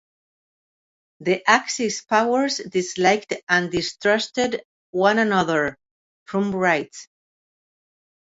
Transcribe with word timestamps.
"The 1.19 1.47
Axis 1.47 2.01
powers 2.01 2.57
disliked 2.57 3.33
and 3.47 3.71
distrusted 3.71 4.63
one 4.89 5.19
another", 5.19 5.77
Frum 6.25 6.55
writes. 6.55 7.07